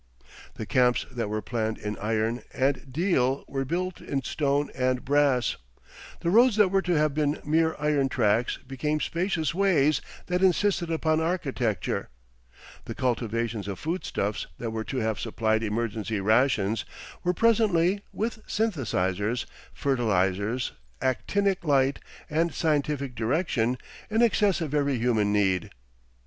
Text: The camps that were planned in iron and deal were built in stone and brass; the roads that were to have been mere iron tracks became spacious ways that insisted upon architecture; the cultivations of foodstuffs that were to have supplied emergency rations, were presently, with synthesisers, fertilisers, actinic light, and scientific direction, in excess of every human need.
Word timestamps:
The 0.55 0.65
camps 0.65 1.05
that 1.11 1.29
were 1.29 1.43
planned 1.43 1.77
in 1.77 1.95
iron 1.99 2.41
and 2.55 2.91
deal 2.91 3.43
were 3.47 3.65
built 3.65 4.01
in 4.01 4.23
stone 4.23 4.71
and 4.73 5.05
brass; 5.05 5.57
the 6.21 6.31
roads 6.31 6.55
that 6.55 6.69
were 6.69 6.81
to 6.81 6.93
have 6.93 7.13
been 7.13 7.39
mere 7.45 7.75
iron 7.77 8.09
tracks 8.09 8.57
became 8.67 8.99
spacious 8.99 9.53
ways 9.53 10.01
that 10.25 10.41
insisted 10.41 10.89
upon 10.89 11.21
architecture; 11.21 12.09
the 12.85 12.95
cultivations 12.95 13.67
of 13.67 13.77
foodstuffs 13.77 14.47
that 14.57 14.71
were 14.71 14.83
to 14.85 14.97
have 14.97 15.19
supplied 15.19 15.61
emergency 15.61 16.19
rations, 16.19 16.83
were 17.23 17.31
presently, 17.35 18.01
with 18.11 18.39
synthesisers, 18.47 19.45
fertilisers, 19.71 20.71
actinic 20.99 21.63
light, 21.63 21.99
and 22.27 22.55
scientific 22.55 23.13
direction, 23.13 23.77
in 24.09 24.23
excess 24.23 24.61
of 24.61 24.73
every 24.73 24.97
human 24.97 25.31
need. 25.31 25.69